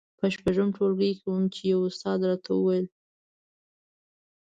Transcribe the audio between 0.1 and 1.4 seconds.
په شپږم ټولګي کې